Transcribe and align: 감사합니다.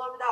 감사합니다. 0.00 0.26